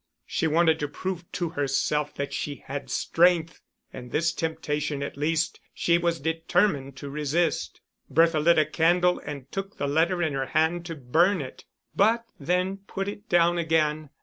[0.25, 3.61] She wanted to prove to herself that she had strength;
[3.93, 7.81] and this temptation at least she was determined to resist.
[8.09, 12.25] Bertha lit a candle and took the letter in her hand to burn it, but
[12.39, 14.09] then put it down again.